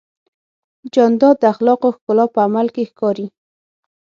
جانداد 0.93 1.35
د 1.39 1.43
اخلاقو 1.53 1.89
ښکلا 1.95 2.25
په 2.33 2.39
عمل 2.47 2.67
کې 2.75 2.83
ښکاري. 2.89 3.27